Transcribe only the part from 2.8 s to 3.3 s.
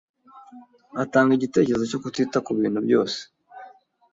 byose.